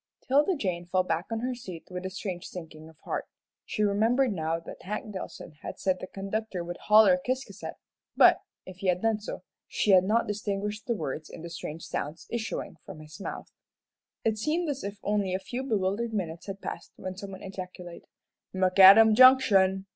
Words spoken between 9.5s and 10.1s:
she had